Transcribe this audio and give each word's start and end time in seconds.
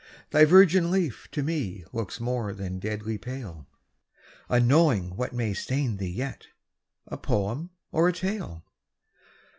thy 0.31 0.43
virgin 0.45 0.89
leaf 0.89 1.27
To 1.31 1.43
me 1.43 1.85
looks 1.93 2.19
more 2.19 2.53
than 2.53 2.79
deadly 2.79 3.19
pale, 3.19 3.67
Unknowing 4.49 5.15
what 5.15 5.31
may 5.31 5.53
stain 5.53 5.97
thee 5.97 6.09
yet, 6.09 6.47
A 7.05 7.17
poem 7.19 7.69
or 7.91 8.07
a 8.07 8.11
tale. 8.13 8.65